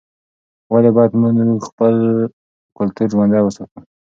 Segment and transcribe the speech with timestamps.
[0.71, 1.93] ولې باید موږ خپل
[2.77, 3.79] کلتور ژوندی وساتو؟